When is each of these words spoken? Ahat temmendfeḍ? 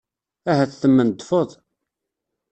Ahat 0.51 0.71
temmendfeḍ? 0.81 1.49